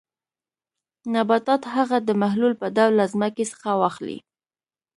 نباتات 1.13 1.63
هغه 1.75 1.97
د 2.07 2.09
محلول 2.21 2.53
په 2.61 2.67
ډول 2.75 2.91
له 2.99 3.05
ځمکې 3.13 3.45
څخه 3.51 3.69
واخلي. 3.81 4.17